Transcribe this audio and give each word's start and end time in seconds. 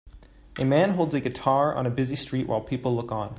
A 0.57 0.65
man 0.65 0.95
holds 0.95 1.13
a 1.13 1.21
guitar 1.21 1.75
on 1.75 1.85
a 1.85 1.91
busy 1.91 2.15
street 2.15 2.47
while 2.47 2.59
people 2.61 2.95
look 2.95 3.11
on. 3.11 3.29